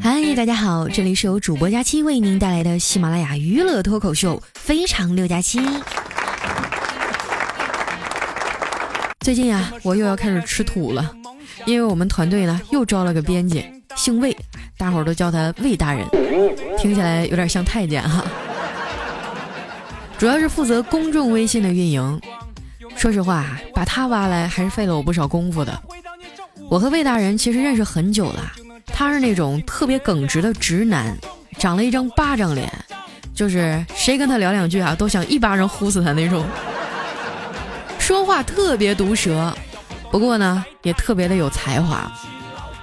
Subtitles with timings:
[0.00, 5.58] 嗨，大家好，这里是由主播佳期为您带来的喜马拉雅娱乐脱口秀《非常六加七》。
[9.18, 11.12] 最近啊，我又要开始吃土了，
[11.66, 13.64] 因为我们团队呢又招了个编辑，
[13.96, 14.36] 姓魏，
[14.78, 16.06] 大伙儿都叫他魏大人，
[16.78, 18.24] 听起来有点像太监哈。
[20.16, 22.20] 主要是负责公众微信的运营。
[22.94, 25.82] 说实话，把他挖来还是费了我不少功夫的。
[26.68, 28.52] 我和魏大人其实认识很久了。
[28.86, 31.16] 他是那种特别耿直的直男，
[31.58, 32.70] 长了一张巴掌脸，
[33.34, 36.44] 就是谁跟他聊两句啊，都想一巴掌呼死他那种。
[37.98, 39.52] 说话特别毒舌，
[40.10, 42.10] 不过呢，也特别的有才华。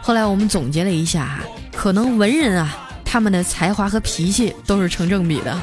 [0.02, 1.39] 后来我们总结了一下，
[1.73, 5.61] 可能文人啊，他们的才华和脾气都是成正比的。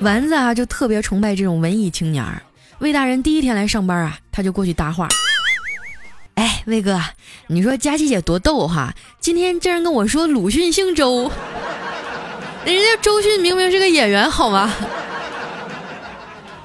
[0.00, 2.40] 丸子啊，就特别崇拜这种文艺青年儿。
[2.78, 5.08] 魏大人第一天来上班啊，他就过去搭话。
[6.34, 7.00] 哎，魏哥，
[7.46, 8.92] 你说佳琪姐多逗哈！
[9.18, 11.30] 今天竟然跟我说鲁迅姓周，
[12.66, 14.70] 人家周迅明明是个演员，好吗？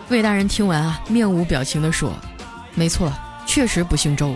[0.10, 2.14] 魏大人听完啊，面无表情的说
[2.76, 3.12] ：“没错，
[3.46, 4.34] 确实不姓周，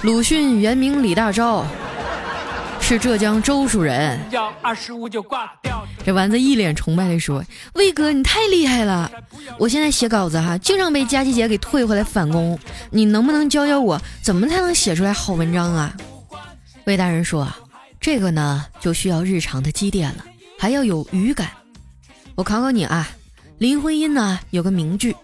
[0.00, 1.62] 鲁迅原名李大钊。”
[2.86, 4.20] 是浙江周树人，
[6.04, 9.10] 这丸子一脸崇拜地说：“魏哥，你太厉害了！
[9.58, 12.58] 我现在写稿子哈，经常被佳琪姐给退回来返工，
[12.90, 15.96] 你能不能教教我，怎么才能写出来好文章啊？”
[16.84, 17.50] 魏大人说
[17.98, 20.22] ：“这个呢，就需要日常的积淀了，
[20.58, 21.48] 还要有语感。
[22.34, 23.08] 我考考你啊，
[23.56, 25.16] 林徽因呢有个名句：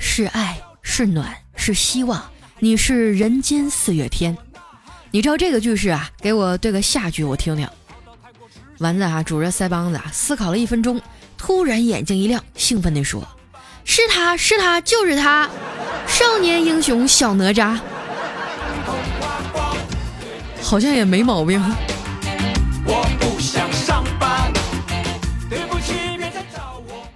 [0.00, 2.20] 是爱，是暖，是希望，
[2.58, 4.36] 你是人间四月天。”
[5.10, 7.66] 你照这个句式啊，给我对个下句，我听听。
[8.78, 11.00] 丸子啊，拄着腮帮子啊，思考了一分钟，
[11.38, 13.26] 突然眼睛一亮，兴奋地说
[13.84, 15.48] ：“是他是他就是他，
[16.06, 17.78] 少年英雄小哪吒，
[20.62, 21.58] 好像也没毛病。”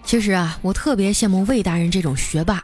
[0.03, 2.63] 其实啊，我特别羡慕魏大人这种学霸，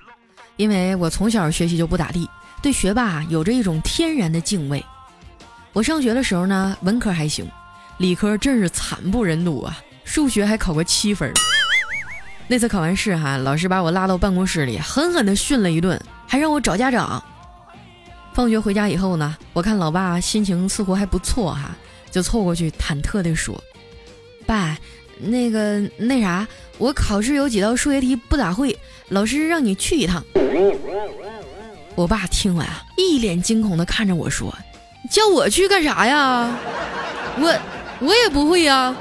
[0.56, 2.28] 因为我从小学习就不咋地，
[2.62, 4.82] 对学霸有着一种天然的敬畏。
[5.78, 7.49] 我上学的时候呢，文科还行，
[7.99, 9.78] 理科真是惨不忍睹啊！
[10.03, 11.33] 数学还考过七分。
[12.49, 15.97] 那次考完试哈，老师把我拉到办公室里，狠狠地训了一顿，
[16.27, 17.22] 还让我找家长。
[18.33, 21.71] 放学回家以后呢，我看老爸心情似乎还不错哈，
[22.10, 23.62] 就凑过去忐忑地说
[24.47, 24.77] ：“爸，
[25.21, 26.45] 那个那啥，
[26.78, 28.77] 我考试有几道数学题不咋会，
[29.10, 30.25] 老师让你去一趟。”
[31.95, 34.53] 我爸听完啊，一脸惊恐地看着我说。
[35.10, 36.54] 叫我去干啥呀？
[37.38, 37.60] 我
[38.00, 38.94] 我也不会呀。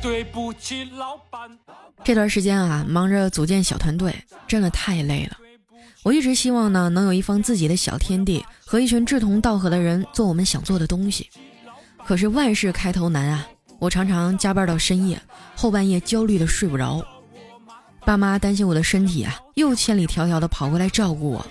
[0.00, 1.50] 对不起，老板。
[2.04, 4.14] 这段时间啊，忙着组建小团队，
[4.46, 5.36] 真的太累了。
[6.04, 11.28] 我一直希望呢，能有一方自己的小天地，和一群志同道合的人做我们想做的东西。
[12.06, 13.46] 可是万事开头难啊，
[13.80, 15.20] 我常常加班到深夜，
[15.56, 17.04] 后半夜焦虑的睡不着。
[18.06, 21.44] 爸妈担心我的身体啊，又千里迢迢的跑过来照顾我。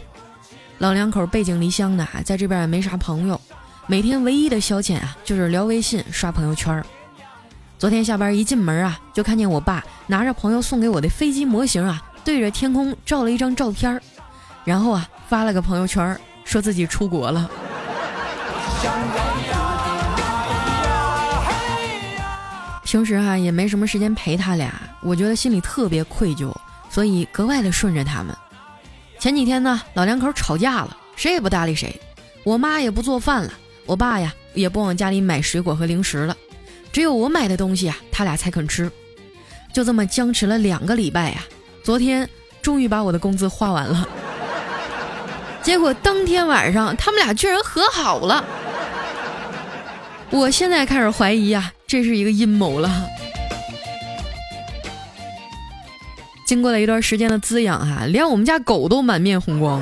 [0.77, 3.39] 老两口背井离乡的，在这边也没啥朋友，
[3.87, 6.81] 每天唯一的消遣啊，就是聊微信、刷朋友圈。
[7.77, 14.01] 昨天下班一进门啊，就看见我爸拿着朋友送给我的飞机模型啊，对着天空照了一张照片
[14.63, 17.51] 然后啊发了个朋友圈，说自己出国了。
[22.85, 24.71] 平时哈也没什么时间陪他俩，
[25.05, 26.51] 我觉得心里特别愧疚，
[26.89, 28.35] 所以格外的顺着他们。
[29.19, 32.01] 前几天呢，老两口吵架了，谁也不搭理谁。
[32.43, 33.53] 我妈也不做饭了，
[33.85, 36.35] 我爸呀也不往家里买水果和零食了，
[36.91, 38.91] 只有我买的东西啊，他俩才肯吃。
[39.71, 41.43] 就这么僵持了两个礼拜呀，
[41.83, 42.27] 昨天
[42.61, 44.07] 终于把我的工资花完了。
[45.61, 48.43] 结果当天晚上他们俩居然和好了，
[50.31, 51.71] 我现在开始怀疑呀。
[51.87, 53.07] 这是一个阴谋了。
[56.45, 59.81] 经过了一段时间的滋养哈，连我们家狗都满面红光。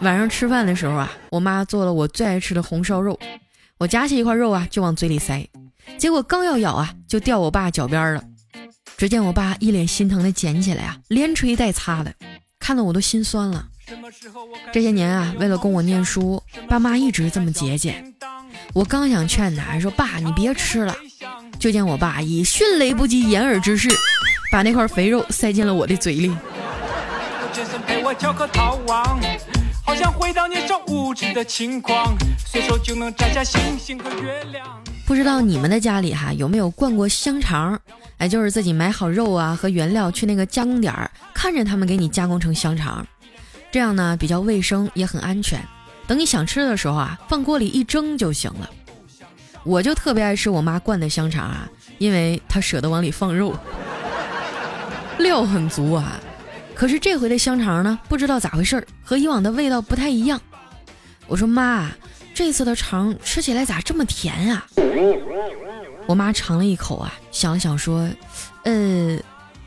[0.00, 3.18] 晚上吃饭的时候啊，我妈做了我最爱吃的红烧肉，
[3.76, 5.46] 我夹起一块肉啊就往嘴里塞，
[5.98, 8.24] 结果刚要咬啊就掉我爸脚边了。
[8.96, 12.14] 只见我爸一脸心疼的捡起来啊，连吹带擦的，
[12.58, 13.66] 看得我都心酸了。
[14.72, 18.14] 这些年啊，为了供我念书，爸妈一直这么节俭。
[18.72, 20.94] 我刚想劝他，说：“爸，你别吃了。”
[21.58, 23.88] 就见我爸以迅雷不及掩耳之势，
[24.50, 26.36] 把那块肥肉塞进了我的嘴里。
[35.06, 37.78] 不知道你们的家里哈有没有灌过香肠？
[38.18, 43.06] 哎，就是自己买好肉啊和原料去那个加工点儿，看着他们给你加工成香肠，
[43.72, 45.60] 这样呢比较卫生也很安全。
[46.06, 48.68] 等你想吃的时候啊，放锅里一蒸就行了。
[49.64, 51.68] 我就特别爱吃我妈灌的香肠啊，
[51.98, 53.56] 因为她舍得往里放肉，
[55.20, 56.18] 料很足啊。
[56.74, 60.40] 可是这回的香肠呢，不知道咋回事儿，和以往的味道不太一样。
[61.26, 61.90] 我说妈。
[62.32, 64.64] 这次的肠吃起来咋这么甜啊？
[66.06, 68.08] 我妈尝了一口啊，想了想说
[68.64, 69.18] ：“呃，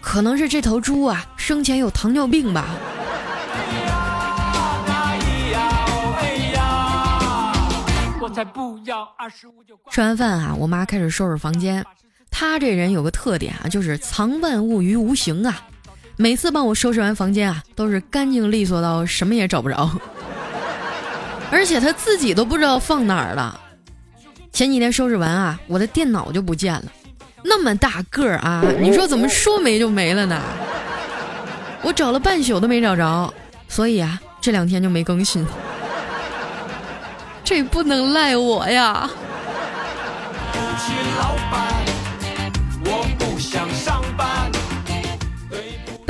[0.01, 2.65] 可能是这头猪啊生前有糖尿病吧。”
[9.91, 11.85] 吃完饭啊，我妈开始收拾房间。
[12.35, 15.61] 他这人有个特点啊，就是藏万物于无形啊。
[16.15, 19.89] 每次帮我收拾完房间啊，都是干净利索到什么也找不着。
[21.51, 23.59] 而且他自己都不知道放哪儿了。
[24.51, 26.85] 前几天收拾完啊，我的电脑就不见了，
[27.43, 30.41] 那么大个儿啊，你说怎么说没就没了呢？
[31.83, 33.31] 我找了半宿都没找着，
[33.67, 35.45] 所以啊，这两天就没更新。
[37.45, 39.09] 这不能赖我呀！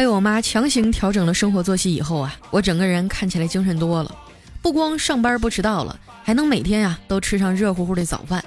[0.04, 4.14] 被我妈强行调整了生活作息以后啊，我整个人看起来精神多了。
[4.62, 8.44] 不光上班不迟到了，还能每天呀都吃上热乎乎的早饭。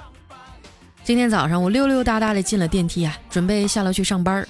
[1.03, 4.47] 今天早上我溜溜达达的进了电梯啊，准备下楼去上班。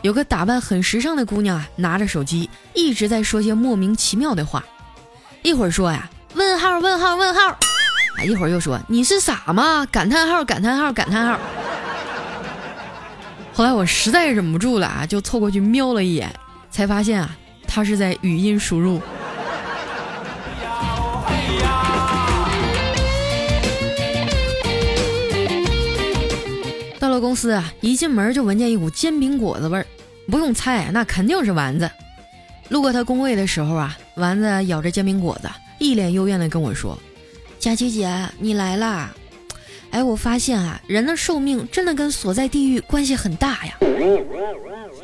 [0.00, 4.64] 有个打扮很时尚的姑娘啊，拿着手机一直在说些莫名其妙的话，
[5.42, 9.84] 一会儿说呀问号问号问号，啊一会儿又说你是傻吗？
[9.92, 11.38] 感叹号感叹号感叹号。
[13.52, 16.34] 后来我实在忍不住了啊，就凑过去瞄了一眼，
[16.76, 17.34] 才发现啊
[17.66, 19.00] 他是在语音输入。
[27.00, 29.86] 到了公司啊，一进门就闻见一股煎饼果子味儿，
[30.30, 31.90] 不用猜，那肯定是丸子。
[32.68, 36.98] 路过他工位的时候啊，丸子咬着煎饼果子，一脸幽怨的跟我说
[37.58, 39.14] ：“佳琪姐，你来啦！
[39.92, 43.78] 哎，我发现啊，人的寿命真的跟所在地域关系很大呀。”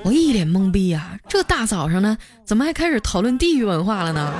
[0.04, 4.33] 我一脸懵逼啊，大早上呢，怎么还开始讨论地域文化了呢？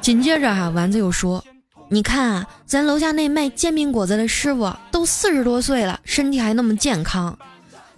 [0.00, 1.44] 紧接着啊，丸子又说。
[1.92, 7.36] 你看啊，咱楼下那卖煎饼果子的师傅都四十多岁了，身体还那么健康，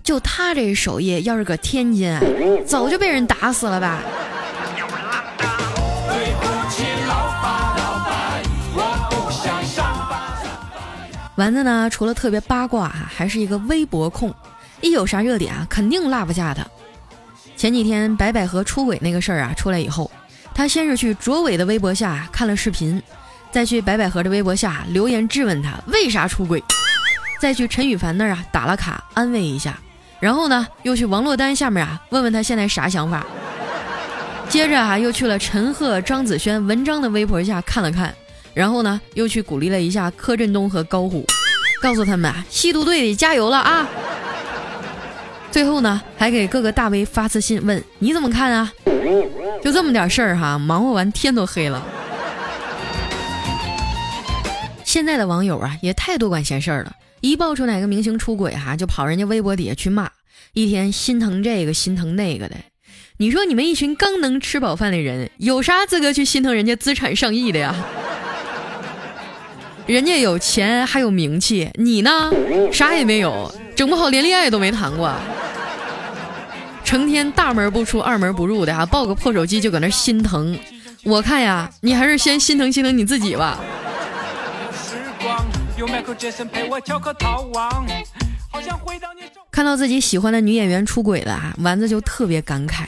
[0.03, 2.19] 就他这手艺，要是搁天津，
[2.67, 3.99] 早就被人打死了吧。
[6.09, 7.73] 对不起，老爸
[11.37, 14.35] 丸子呢，除了特别八卦哈，还是一个微博控，
[14.81, 16.67] 一有啥热点啊，肯定落不下他。
[17.63, 20.11] 前几天白百合出轨那个事儿啊出来以后，
[20.53, 23.01] 他先是去卓伟的微博下看了视频。
[23.53, 26.61] 再去白百合的微博下留言质问他为啥出轨，
[27.41, 29.79] 再去陈羽凡那儿啊打了卡安慰一下，
[30.19, 33.25] 然后呢又去王珞丹下面啊问问他现在啥想法，
[34.49, 38.13] 接着啊又去了陈赫、张子萱、文章的微博下看了看，
[38.55, 41.25] 然后呢又去鼓励了一下柯震东和高虎，
[41.81, 43.87] 告诉他们啊吸毒队里加油了啊，
[45.53, 48.73] 最后呢还给各个大 V 发私信问你怎么看啊，
[49.63, 51.87] 就这么点事儿哈，忙活完天都黑了。
[54.83, 56.93] 现在的网友啊，也太多管闲事儿了。
[57.21, 60.11] 一爆出哪个明星出轨哈，就跑人家微博底下去骂，
[60.55, 62.57] 一天心疼这个心疼那个的。
[63.19, 67.75] 你说你们一群刚能吃饱饭的人，有啥资格去心疼人家资产上亿的呀？
[69.87, 72.31] 人家有钱还有名气，你呢？
[72.73, 75.13] 啥也没有，整不好连恋爱都没谈过，
[76.93, 80.59] 成天大门不出二门不入的啊，抱个破手机就搁那心疼。
[81.05, 83.59] 我看呀，你还是先心疼心疼你自己吧。
[89.51, 92.85] 看到自己喜欢的女演员出轨了啊，丸子就特别感慨。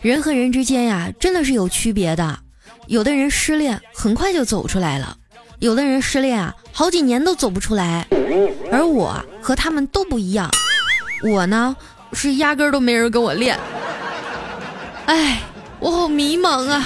[0.00, 2.38] 人和人之间呀，真的是有区别的。
[2.86, 5.14] 有的人失恋很快就走出来了，
[5.58, 8.06] 有的人失恋啊，好几年都走不出来。
[8.72, 10.50] 而我和他们都不一样，
[11.30, 11.76] 我呢
[12.14, 13.58] 是压根儿都没人跟我练。
[15.06, 15.40] 哎，
[15.80, 16.82] 我好迷茫啊。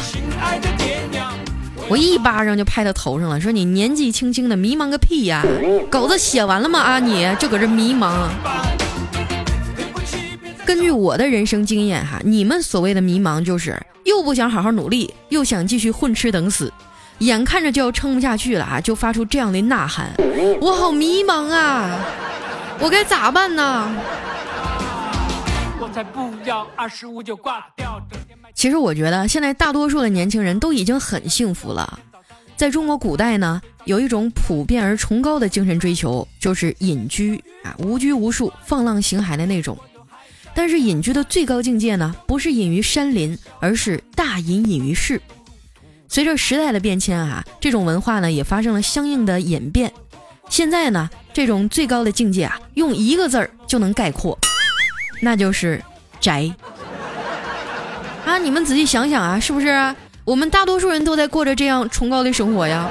[1.88, 5.42] 我一巴掌就拍他头上了，说你年纪轻轻的迷茫个屁呀！
[5.88, 6.80] 稿子写完了吗？
[6.80, 8.28] 啊，你就搁这迷茫。
[10.66, 16.70] 根据我的人生经验哈，你们所谓的迷茫就是又不想好好努力，又想继续混吃等死，
[17.20, 20.10] 眼看着就要撑不下去了啊，就发出这样的呐喊：
[20.60, 21.98] 我好迷茫啊！
[22.80, 23.90] 我该咋办呢？
[25.98, 28.00] 才不要二十五就挂掉。
[28.54, 31.98] 其实我觉得现在大多数的年轻人都已经很幸福了，
[32.56, 39.76] 在中国古代呢，有一种普遍而崇高的精神追求，就是隐居啊，无拘无束、放浪形骸的那种。
[40.54, 45.20] 但是隐居的最高境界呢，不是隐于山林，而是大隐隐于市。
[46.06, 49.92] 随着时代的变迁啊，这种文化呢也发生了相应的演变。
[50.48, 54.38] 现在呢，这种最高的境界啊，用一个字儿就能概括，
[55.20, 55.82] 那就是
[56.20, 56.50] 宅。
[58.26, 59.94] 啊，你们仔细想想啊，是不是？
[60.24, 62.86] 我们大多数人都在过着这样崇高的生活呀。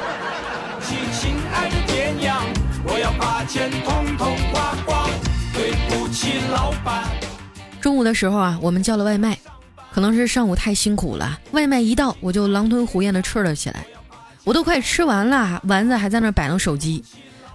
[7.80, 9.38] 中午的时候啊，我们叫了外卖，
[9.94, 13.86] 可能是上午太辛苦了，外卖一到我就狼吞虎咽的吃了起来。
[14.44, 17.04] 我都快吃完了，丸子还在那摆弄手机，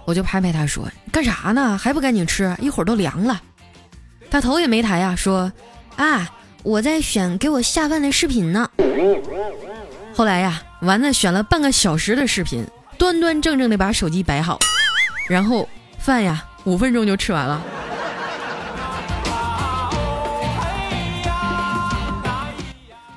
[0.05, 1.77] 我就拍拍他说：“干啥呢？
[1.77, 2.55] 还不赶紧吃？
[2.59, 3.41] 一会儿都凉了。”
[4.33, 5.53] 他头也没抬呀，说
[5.95, 6.27] ：“啊。”
[6.63, 8.67] 我在选给我下饭的视频呢。
[10.15, 12.65] 后来呀，丸子选了半个小时的视频，
[12.97, 14.57] 端端正正的把手机摆好，
[15.29, 15.67] 然后
[15.99, 17.61] 饭呀，五分钟就吃完了。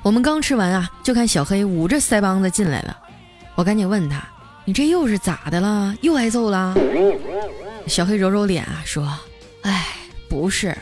[0.02, 2.94] 我们刚吃完啊，就看小黑捂着腮帮子进来了。
[3.54, 4.22] 我赶紧问他
[4.66, 5.94] ：“你这又是咋的了？
[6.02, 6.74] 又挨揍了？”
[7.86, 9.08] 小黑揉揉脸啊，说
[9.62, 9.86] ：“哎，
[10.28, 10.76] 不是。”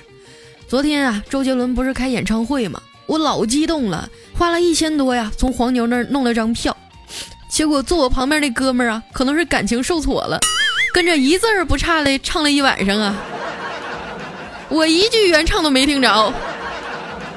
[0.66, 2.80] 昨天啊，周杰伦不是开演唱会吗？
[3.06, 6.76] 我老激动了，花了一千多呀，从黄牛那儿弄了张票。
[7.48, 10.40] 结果坐我旁边那哥们儿啊，可能是感情受挫了，
[10.92, 13.14] 跟着一字儿不差的唱了一晚上啊。
[14.70, 16.32] 我一句原唱都没听着，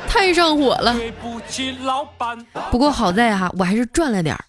[0.07, 0.95] 太上火了。
[2.71, 4.43] 不过好在哈，我还是赚了点儿。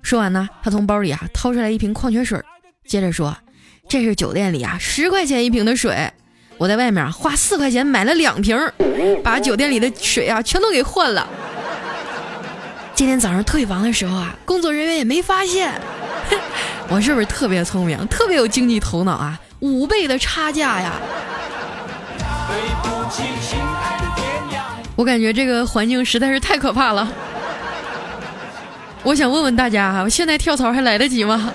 [0.00, 2.40] 说完呢，他从包里啊掏出来一瓶矿泉水，
[2.86, 3.36] 接着说
[3.88, 6.10] ：“这是酒店里啊十块钱一瓶的水。”
[6.62, 8.56] 我在外面花四块钱买了两瓶，
[9.24, 11.28] 把酒店里的水啊全都给换了。
[12.94, 15.72] 今天早上退房的时候啊，工作人员也没发现。
[16.88, 19.36] 我是不是特别聪明，特别有经济头脑啊？
[19.58, 20.92] 五倍的差价呀！
[24.94, 27.08] 我感觉这个环境实在是太可怕了。
[29.02, 31.52] 我想问问大家哈，现在跳槽还来得及吗？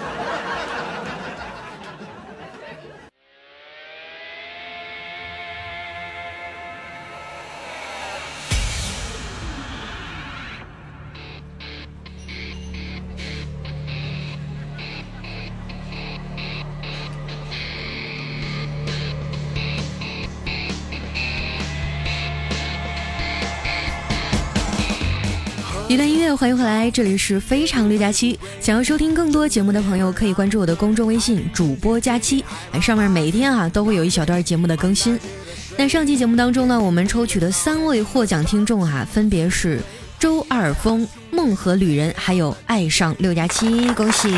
[25.97, 28.39] 一段音乐，欢迎回来，这里是非常六加七。
[28.61, 35.19] 想要收听更多节目的朋友，可以关注我的公众微信主播加七，哎，上面每一天啊都会有一小段节目的更新。
[35.75, 39.79] 那上期节目当中呢，我们抽取的三位获奖听众啊，分别是
[40.19, 44.31] 周二峰、梦和旅人，还有爱上六加七，恭喜！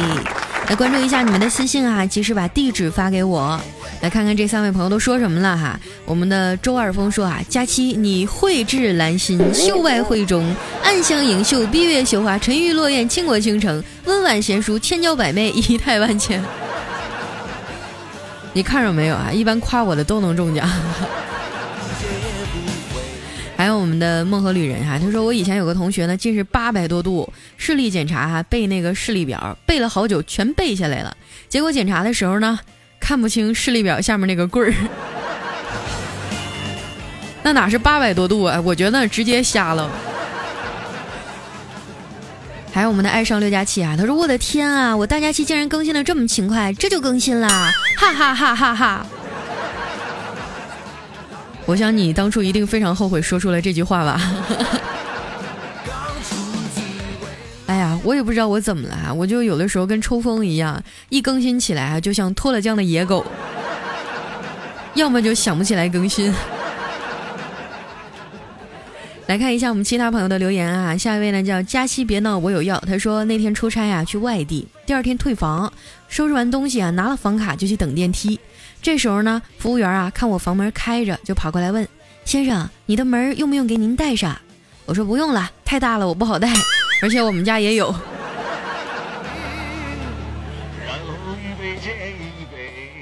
[0.69, 3.59] 来关注一下你们的私信啊，及时把地址发给我。
[4.01, 5.79] 来看看这三位朋友都说什么了哈。
[6.05, 10.45] 我们的周二峰说啊，佳期你蕙质兰心，秀外慧中，
[10.83, 16.39] 暗香盈袖，闭月羞花，沉鱼落雁，倾国倾城，温婉贤淑，千娇百媚，仪态万千。
[18.53, 19.31] 你看着没有啊？
[19.33, 20.69] 一般夸我的都能中奖。
[23.59, 31.13] 还有我们的梦河旅人哈，他说我以前有个同学呢，近视八百多度，视力检查哈，背那个视力表背了好久，全背下来了，
[31.49, 32.57] 结果检查的时候呢。
[33.01, 34.73] 看不清视力表下面那个棍儿，
[37.43, 38.61] 那哪是八百多度啊？
[38.61, 39.89] 我觉得直接瞎了。
[42.71, 49.05] 还有我们的爱上六加七啊，他说：“我的天啊，我大假期竟然更新的这么勤快，这就更新啦！”哈哈哈哈哈！
[51.69, 54.19] 我想你当初一定非常后悔说出了这句话吧。
[57.67, 63.23] 哎呀我也不知道我怎么了，我就有的时候跟抽风一样，一更新起来啊，就像脱了缰的野狗，
[64.95, 66.33] 要么就想不起来更新。
[69.27, 75.71] 来看一下我们其他朋友的留言啊，下一位呢叫佳期别闹我有药，他说那天出差啊去外地，第二天退房，
[76.07, 78.39] 收拾完东西啊拿了房卡就去等电梯，
[78.81, 81.88] 这时候呢服务员啊看我房门开着，就跑过来问
[82.25, 84.39] 先生你的门用不用给您带上？
[84.86, 86.51] 我说不用了，太大了我不好带。
[87.03, 87.93] 而且我们家也有。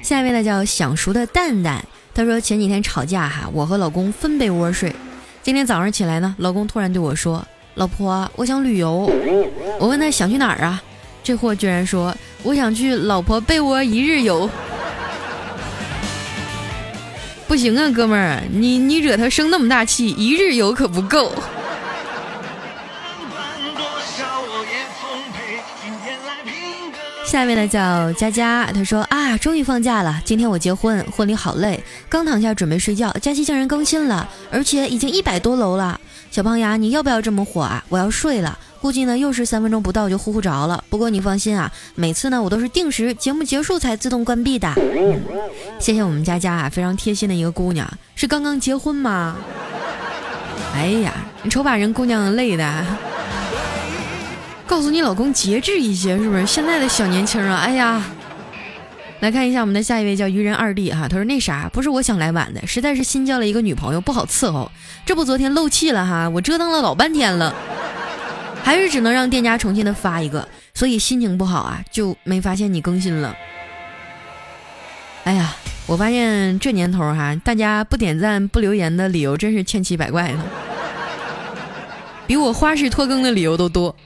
[0.02, 4.94] 下一位呢叫想熟的蛋蛋，他说前几天吵架哈，我和老公分被窝睡。
[5.42, 9.10] 今天早上起来呢，老公突然对我说：“老婆，我想旅游。”
[9.80, 10.82] 我问他想去哪儿啊？
[11.22, 14.48] 这货居然说：“我想去老婆被窝一日游。”
[17.48, 21.32] 不行啊，哥们儿，你你惹他生那么大气，一日游可不够。
[27.28, 36.00] 下面呢叫佳佳，她说啊，终于放假了，今天我结婚，婚礼好累，刚躺下准备睡觉，假期竟然更新了，而且已经一百多楼了。
[36.30, 37.84] 小胖牙，你要不要这么火啊？
[37.90, 40.82] 我要睡了，估计呢又是三分钟不到就呼呼着了。
[40.88, 44.72] 不过你放心啊，每次呢我都是定时节目结束才自动关闭的。
[45.78, 49.36] 谢谢我们佳佳啊，非常贴心的一个姑娘，是刚刚结婚吗？
[50.74, 52.86] 哎呀，你瞅把人姑娘累的。
[54.68, 56.46] 告诉你老公节制一些，是不是？
[56.46, 58.04] 现在的小年轻啊，哎呀，
[59.20, 64.70] 来看一下我们的下一位叫愚人二弟哈，他说那啥，不是我想来晚的，实在是新交了一个女朋友，不好伺候。
[65.06, 67.54] 这不昨天漏气了哈，我折腾了老半天了，
[68.62, 73.34] 还是只能让店家重新的发一个，所以心情不好啊，就没发现你更新了。
[75.24, 75.56] 哎呀，
[75.86, 80.38] 我发现这年头哈，大家不点赞不留言的理由真是千奇百怪的，
[82.26, 83.96] 比我花式拖更的理由都多。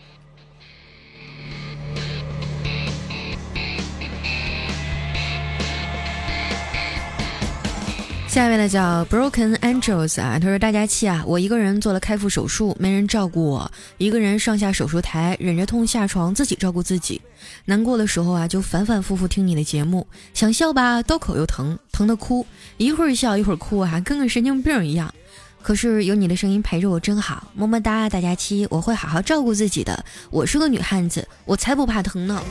[8.33, 17.21] 下一位呢叫 Broken Angels 啊，他说大家气啊，我一个人做了开腹手术，没人照顾我，一个人上下手术台，忍着痛下床自己照顾自己。
[17.67, 22.47] 难过的时候啊，就反反复复听你的节目，想笑吧，刀口又疼，疼的哭，
[22.79, 25.13] 一会儿笑一会儿哭啊，跟个神经病一样。
[25.61, 32.43] 可是有你的声音陪着我真好，么么哒，大家七，我会好好照顾自己的，我是个女汉子，我才不怕疼呢。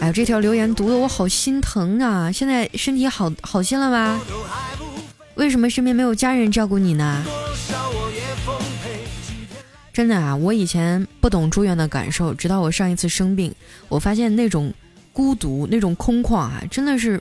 [0.00, 2.30] 哎呦，这条留言读的我好心疼啊！
[2.30, 4.20] 现在身体好好些了吧？
[5.34, 7.24] 为什么身边没有家人照顾你呢？
[9.92, 13.54] 真的啊，我以前不懂住院的感受，直到我上一次生病，
[13.88, 14.72] 我发现那种
[15.12, 17.20] 孤独、那种空旷啊，真的是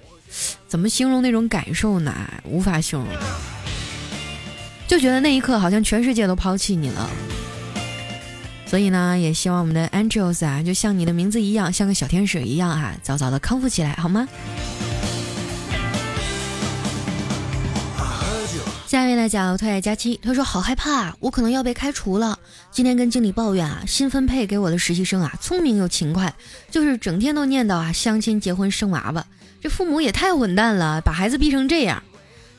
[0.68, 2.14] 怎么形容那种感受呢？
[2.44, 3.08] 无法形容，
[4.88, 7.10] 就觉得那一刻好像全世界都抛弃你了。
[8.74, 14.28] 所以呢，也希望我们的 Angels 啊，就像你的名字一样，像个小天使一样啊，早早的康复起来，好吗？
[18.88, 22.40] 下一位呢叫特爱佳期，他说好害怕，我可能要被开除了。
[22.72, 26.34] 今天跟经理抱怨啊，新分配给我的实习生啊，聪明又勤快，
[26.72, 29.24] 就是整天都念叨啊相亲、结婚、生娃娃，
[29.62, 32.02] 这父母也太混蛋了，把孩子逼成这样。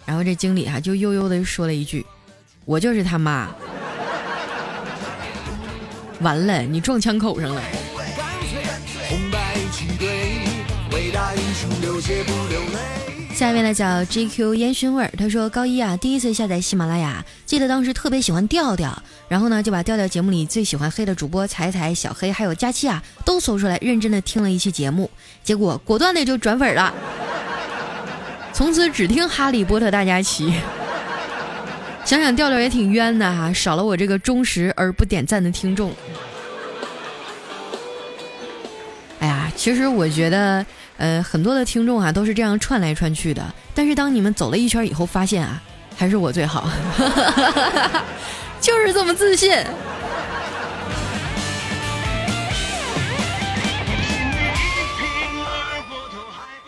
[0.07, 2.07] 然后这经理啊就悠悠的说了一句
[2.67, 3.53] ：“我就是他妈。”
[6.25, 7.63] 完了，你撞枪口上了。
[13.35, 25.11] 下一位呢叫 GQ 烟熏味儿，他说高一啊第一次下载喜马拉雅，记得当时特别喜欢调调，然后呢就把调调节目里最喜欢黑的主播彩彩、小黑还有佳期啊都搜出来，认真的听了一期节目，
[25.43, 26.95] 结果果断的就转粉了，
[28.55, 30.55] 从此只听哈利波特大家齐。
[32.05, 35.91] 想想调调也挺冤的哈，少了我这个忠实而不点赞的听众。
[39.21, 40.65] 哎呀，其实我觉得，
[40.99, 43.43] 呃，很多的听众啊都是这样串来串去的。
[43.75, 45.63] 但是当你们走了一圈以后，发现啊，
[45.97, 46.69] 还是我最好，
[48.61, 49.57] 就是这么自信。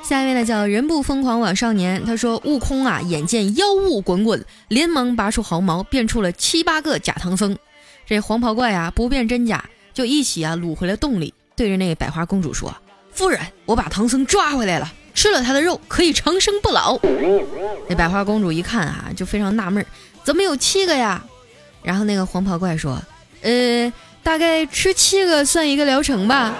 [0.08, 7.58] 下一位呢叫人不疯狂枉少年，他说悟空啊，眼见妖雾滚滚，连忙拔出毫毛，变出了七八个假唐僧。
[8.06, 12.72] 这黄袍怪啊，不辨真假，就一起啊掳回了洞里，对着那个百花公主说
[13.12, 16.96] ：“夫人，我把唐僧抓回来了，吃了他的肉可以长生不老。”
[17.90, 19.84] 那百花公主一看啊，就非常纳闷，
[20.22, 21.24] 怎么有七个呀？
[21.82, 23.02] 然后那个黄袍怪说
[23.42, 23.92] ：“呃，
[24.22, 26.54] 大概吃七个算一个疗程吧。”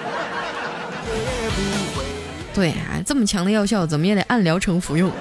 [2.57, 5.13] 对啊，这么强的药效，怎么也得按疗程服用。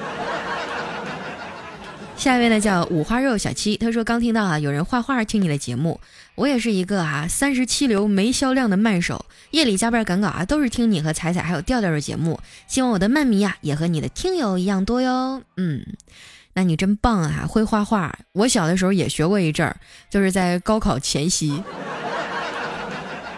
[2.16, 6.00] 下一位呢叫五花肉小七，他说刚听到啊有人画画听你的节目，
[6.36, 15.42] 我也是一个啊三十七流没销量的慢手，夜里加班赶稿啊都是听你和彩彩还有调调的节目，希望我的漫迷啊也和你的听友一样多哟。
[15.58, 15.86] 嗯，
[16.54, 18.18] 那你真棒啊，会画画。
[18.32, 19.76] 我小的时候也学过一阵儿，
[20.10, 21.62] 就是在高考前夕。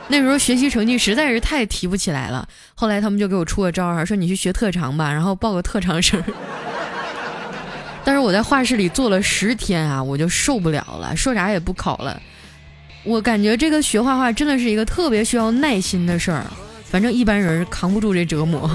[0.10, 6.24] 那时候学习成绩实在是太提不起来了，后来他们就给我出个招儿，说你去学特长吧，然后报个特长生。
[8.06, 12.22] 但是我在画室里坐了十天啊，我就受不了了，说啥也不考了。
[13.04, 16.46] 我感觉这个学画画真的是一个特别需要耐心的事儿，
[16.86, 18.70] 反正一般人扛不住这折磨。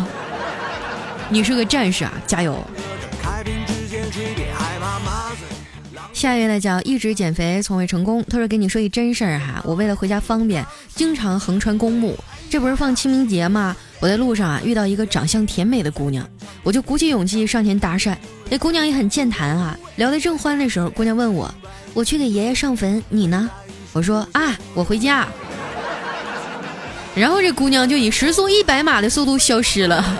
[1.30, 2.62] 你是个战士啊，加油！
[6.22, 8.24] 下一位呢叫一直减肥从未成功。
[8.30, 12.16] 他说：“给你说一真事儿哈，我为了回家方便，经常横穿公墓。
[12.48, 13.74] 这不是放清明节吗？
[13.98, 16.24] 我在路上啊遇到一个长相甜美的姑娘，
[16.62, 18.14] 我就鼓起勇气上前搭讪。
[18.48, 21.52] 那姑娘也很健谈啊，聊得正欢的时候，姑娘问我：
[21.92, 23.50] 我去给爷爷上坟，你呢？
[23.92, 25.26] 我说啊，我回家。
[27.16, 30.16] 然后这姑娘就以时速一百码的速度消失了。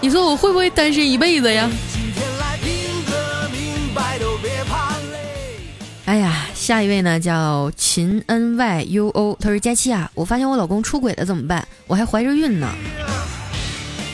[0.00, 1.68] 你说我会不会单身一辈子呀？
[6.60, 11.66] 下一位呢叫秦 N Y U O，他说佳期啊，我发现我老公出轨了怎么办？
[11.86, 12.68] 我还怀着孕呢。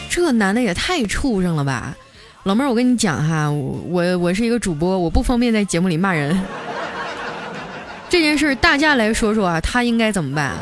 [0.08, 1.96] 这男的也太畜生了吧！
[2.44, 6.40] 老妹儿，我跟你讲哈，我我是一个主播，我不方便在节目里骂人。
[8.08, 10.54] 这件事大家来说说啊，他应该怎么办？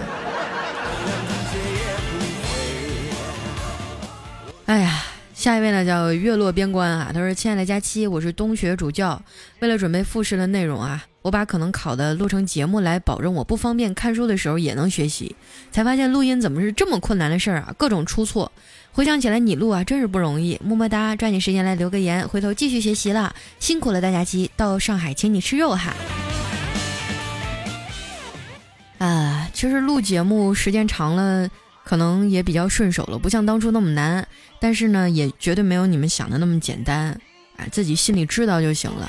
[4.65, 9.21] 哎呀，下一位呢叫月落边关啊，他说：“亲爱的佳期，我是东学主教，
[9.61, 15.35] 为了准备复试的内容啊，我把可能考的录成节目来，保证我不方便看书的时候也能学习。
[15.73, 18.53] 才发现录音怎么是这么困难的事儿啊，各种出错。
[18.93, 25.95] 回想起来，你录啊真是不容易，么么哒，抓紧时间来留个言，回头继续学习了，辛苦了大佳期，到上海请你吃肉哈。”
[29.01, 31.49] 啊，其实录节目时间长了，
[31.85, 34.29] 可能也比较顺手了，不像当初那么难。
[34.61, 37.19] 但是呢，也绝对没有你们想的那么简单。
[37.57, 39.09] 啊，自己心里知道就行了。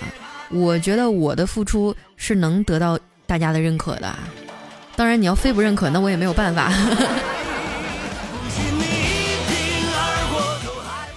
[0.50, 4.14] 我觉得我的付出是能得到大家的认可的。
[4.96, 6.72] 当然，你要非不认可，那我也没有办法。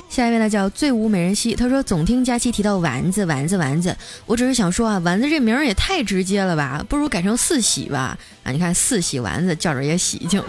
[0.08, 8.18] 下一位呢叫醉舞美人兮，他说总听佳期提到丸子丸子丸子，我只是想说啊，丸子这名儿也太直接了吧，不如改成四喜吧？
[8.42, 10.42] 啊，你看四喜丸子叫着也喜庆。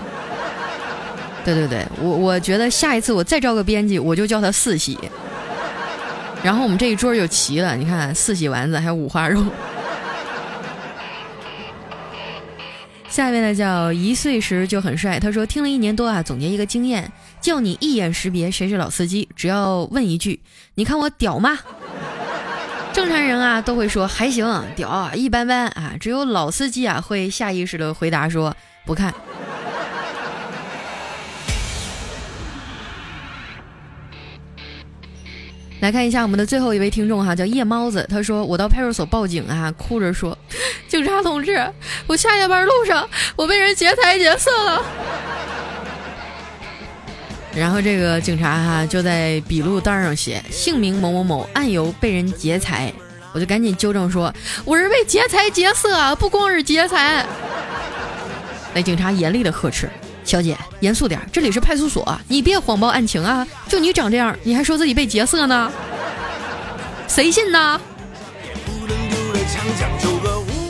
[1.45, 4.97] 对对对，我我觉得下一次我再招个编辑，我就叫他四喜。
[6.43, 9.43] 然后我们这一桌就齐了，你看四喜丸子还有五花肉。
[13.09, 17.11] 下一位呢叫一岁时就很帅，他说听了一年多啊，总结一个经验。
[17.41, 20.41] 叫你一眼识别谁是老司机，只要问一句
[20.75, 21.57] ：“你看我屌吗？”
[22.91, 25.93] 正常人啊都会说还行，屌一般般啊。
[25.99, 29.13] 只有老司机啊会下意识的回答说不看。
[35.81, 40.37] 来看一下我们的最后一位听众哈，叫夜猫子，他说：“我到派出所报警啊，哭着说，
[40.89, 41.65] 警察同志，
[42.05, 44.83] 我下夜班路上我被人劫财劫色了。
[47.55, 52.93] ”然后这个警察哈就在笔录单上写姓名某某某，案由被人劫财，
[53.33, 54.33] 我就赶紧纠正说
[54.65, 57.25] 我是被劫财劫色，不光是劫财。
[58.73, 59.89] 那警察严厉的呵斥
[60.29, 63.47] ：“小姐，严肃点，这里是派出所，你别谎报案情啊！
[63.67, 65.71] 就你长这样，你还说自己被劫色呢？
[67.07, 67.81] 谁信呢？”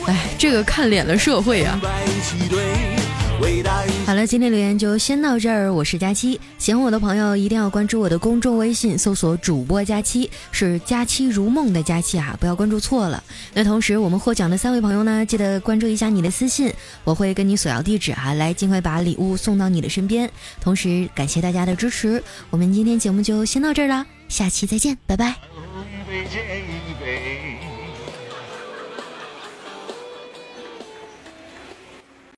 [0.08, 1.78] 哎，这个看脸的社会啊！
[4.10, 5.72] 好了，今天留言就先到这儿。
[5.72, 13.22] 我是佳期，喜欢我的朋友一定要关注我的公众微信，搜索主播佳期，是佳期如梦的佳期啊，不要关注错了。
[13.54, 20.28] 那同时，我们获奖的三位朋友呢，记得关注一下你的私信，我会跟你索要地址啊，来尽快把礼物送到你的身边。
[20.60, 22.20] 同时，感谢大家的支持，
[22.50, 25.36] 我们今天节目就先到这儿了，下期再见，拜拜。